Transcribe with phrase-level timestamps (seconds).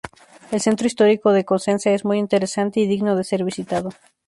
[0.49, 3.91] El centro histórico de Cosenza es muy interesante y digno de ser visitado.